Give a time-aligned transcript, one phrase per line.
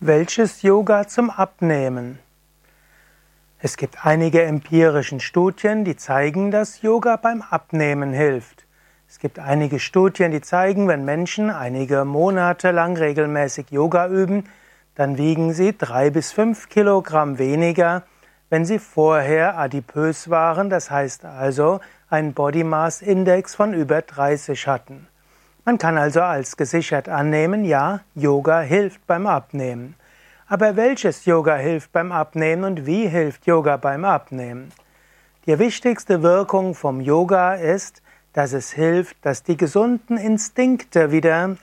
[0.00, 2.18] Welches Yoga zum Abnehmen?
[3.58, 8.66] Es gibt einige empirischen Studien, die zeigen, dass Yoga beim Abnehmen hilft.
[9.08, 14.44] Es gibt einige Studien, die zeigen, wenn Menschen einige Monate lang regelmäßig Yoga üben,
[14.96, 18.02] dann wiegen sie drei bis fünf Kilogramm weniger,
[18.50, 24.66] wenn sie vorher adipös waren, das heißt also einen Body Mass Index von über 30
[24.66, 25.08] hatten.
[25.68, 29.96] Man kann also als gesichert annehmen, ja, Yoga hilft beim Abnehmen.
[30.46, 34.70] Aber welches Yoga hilft beim Abnehmen und wie hilft Yoga beim Abnehmen?
[35.44, 38.00] Die wichtigste Wirkung vom Yoga ist,
[38.32, 41.56] dass es hilft, dass die gesunden Instinkte wieder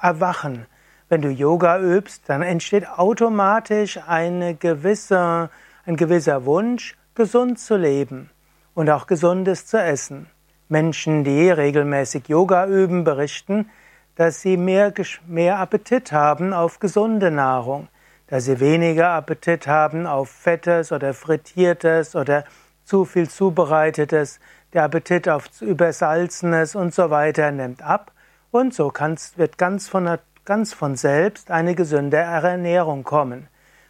[0.00, 0.66] erwachen.
[1.08, 5.50] Wenn du Yoga übst, dann entsteht automatisch eine gewisse,
[5.86, 8.30] ein gewisser Wunsch, gesund zu leben
[8.74, 10.28] und auch gesundes zu essen.
[10.74, 13.70] Menschen, die regelmäßig Yoga üben, berichten,
[14.16, 14.92] dass sie mehr,
[15.24, 17.86] mehr Appetit haben auf gesunde Nahrung,
[18.26, 22.42] dass sie weniger Appetit haben auf Fettes oder Frittiertes oder
[22.82, 24.40] zu viel Zubereitetes,
[24.72, 28.10] der Appetit auf Übersalzenes und so weiter nimmt ab.
[28.50, 28.92] Und so
[29.36, 33.46] wird ganz von, ganz von selbst eine gesündere Ernährung kommen.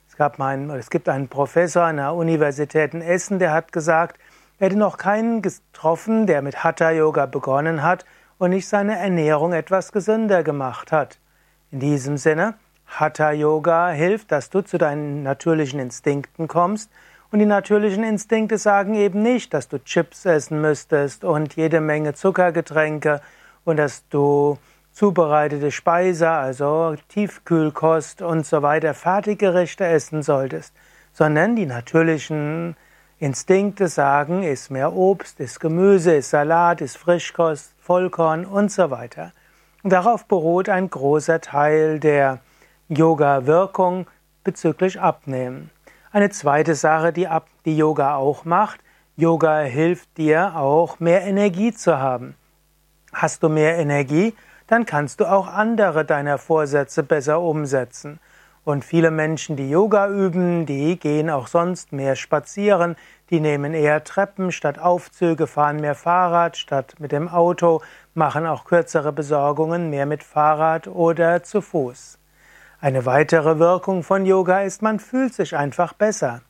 [0.06, 4.18] Es, gab mal es gibt einen Professor an der Universität in Essen, der hat gesagt,
[4.58, 8.04] er hätte noch keinen getroffen, der mit Hatha Yoga begonnen hat
[8.38, 11.18] und nicht seine Ernährung etwas gesünder gemacht hat.
[11.70, 12.54] In diesem Sinne,
[12.86, 16.90] Hatha Yoga hilft, dass du zu deinen natürlichen Instinkten kommst
[17.32, 22.14] und die natürlichen Instinkte sagen eben nicht, dass du Chips essen müsstest und jede Menge
[22.14, 23.20] Zuckergetränke
[23.64, 24.56] und dass du
[24.92, 30.72] zubereitete Speise, also Tiefkühlkost und so weiter, Fertiggerichte essen solltest,
[31.12, 32.76] sondern die natürlichen
[33.18, 39.32] Instinkte sagen, ist mehr Obst, ist Gemüse, ist Salat, ist Frischkost, Vollkorn und so weiter.
[39.82, 42.40] Und darauf beruht ein großer Teil der
[42.88, 44.06] Yoga-Wirkung
[44.42, 45.70] bezüglich Abnehmen.
[46.10, 48.80] Eine zweite Sache, die, Ab die Yoga auch macht,
[49.16, 52.34] Yoga hilft dir auch mehr Energie zu haben.
[53.12, 54.34] Hast du mehr Energie,
[54.66, 58.18] dann kannst du auch andere deiner Vorsätze besser umsetzen.
[58.64, 62.96] Und viele Menschen, die Yoga üben, die gehen auch sonst mehr spazieren,
[63.28, 67.82] die nehmen eher Treppen statt Aufzüge, fahren mehr Fahrrad statt mit dem Auto,
[68.14, 72.18] machen auch kürzere Besorgungen mehr mit Fahrrad oder zu Fuß.
[72.80, 76.40] Eine weitere Wirkung von Yoga ist, man fühlt sich einfach besser.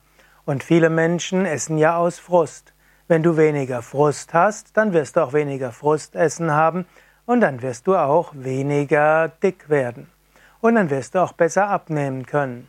[0.45, 2.73] Und viele Menschen essen ja aus Frust.
[3.09, 6.85] Wenn du weniger Frust hast, dann wirst du auch weniger Frustessen haben
[7.25, 10.14] und dann wirst du auch weniger dick werden
[10.65, 12.67] und dann wirst du auch besser abnehmen können.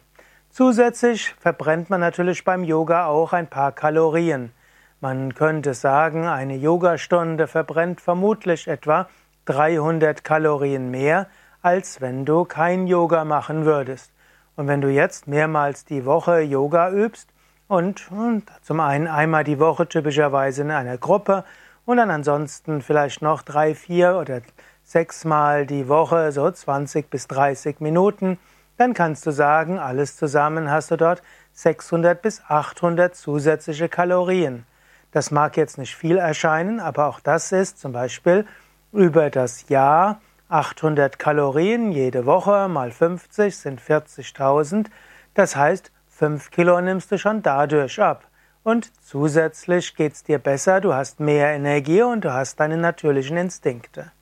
[0.50, 4.52] Zusätzlich verbrennt man natürlich beim Yoga auch ein paar Kalorien.
[5.00, 9.08] Man könnte sagen, eine Yogastunde verbrennt vermutlich etwa
[9.46, 11.28] 300 Kalorien mehr,
[11.62, 14.12] als wenn du kein Yoga machen würdest.
[14.56, 17.30] Und wenn du jetzt mehrmals die Woche Yoga übst
[17.66, 21.44] und, und zum einen einmal die Woche typischerweise in einer Gruppe
[21.86, 24.42] und dann ansonsten vielleicht noch drei, vier oder
[24.86, 28.38] sechsmal die Woche, so 20 bis 30 Minuten,
[28.76, 31.22] dann kannst du sagen, alles zusammen hast du dort
[31.54, 34.64] 600 bis 800 zusätzliche Kalorien.
[35.10, 38.46] Das mag jetzt nicht viel erscheinen, aber auch das ist zum Beispiel
[38.92, 44.86] über das Jahr 800 Kalorien jede Woche mal 50 sind 40.000.
[45.34, 48.28] Das heißt, 5 Kilo nimmst du schon dadurch ab.
[48.62, 53.36] Und zusätzlich geht es dir besser, du hast mehr Energie und du hast deine natürlichen
[53.36, 54.12] Instinkte.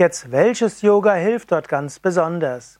[0.00, 2.78] Jetzt, welches Yoga hilft dort ganz besonders?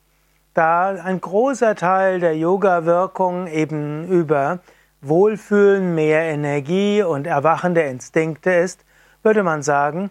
[0.55, 4.61] Da ein großer Teil der Yoga-Wirkung eben über
[5.01, 8.85] Wohlfühlen, mehr Energie und Erwachen der Instinkte ist,
[9.25, 10.11] würde man sagen,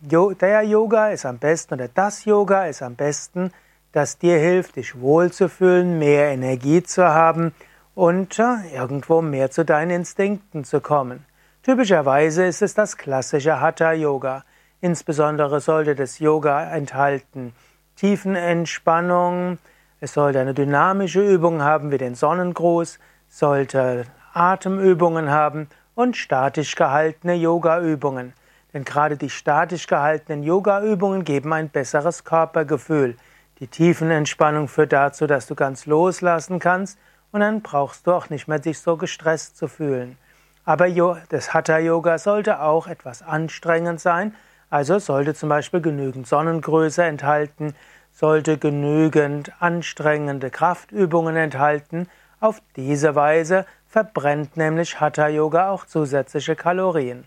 [0.00, 3.52] der Yoga ist am besten oder das Yoga ist am besten,
[3.92, 7.52] das dir hilft, dich wohlzufühlen, mehr Energie zu haben
[7.94, 8.38] und
[8.72, 11.26] irgendwo mehr zu deinen Instinkten zu kommen.
[11.62, 14.44] Typischerweise ist es das klassische Hatha Yoga.
[14.80, 17.52] Insbesondere sollte das Yoga enthalten
[17.96, 19.58] Tiefenentspannung,
[20.00, 27.34] es sollte eine dynamische Übung haben wie den Sonnengruß, sollte Atemübungen haben und statisch gehaltene
[27.34, 28.34] Yogaübungen.
[28.72, 33.16] Denn gerade die statisch gehaltenen Yogaübungen geben ein besseres Körpergefühl.
[33.58, 37.00] Die Tiefenentspannung führt dazu, dass du ganz loslassen kannst
[37.32, 40.16] und dann brauchst du auch nicht mehr dich so gestresst zu fühlen.
[40.64, 40.86] Aber
[41.30, 44.34] das Hatha Yoga sollte auch etwas anstrengend sein,
[44.70, 47.74] also sollte zum Beispiel genügend Sonnengröße enthalten,
[48.12, 52.08] sollte genügend anstrengende Kraftübungen enthalten.
[52.40, 57.24] Auf diese Weise verbrennt nämlich Hatha Yoga auch zusätzliche Kalorien.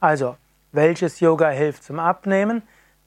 [0.00, 0.36] Also,
[0.72, 2.62] welches Yoga hilft zum Abnehmen?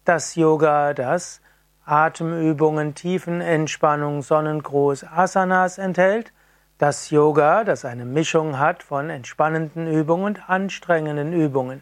[0.05, 1.41] Das Yoga, das
[1.85, 6.33] Atemübungen, Tiefenentspannung, Sonnengruß, Asanas enthält.
[6.77, 11.81] Das Yoga, das eine Mischung hat von entspannenden Übungen und anstrengenden Übungen.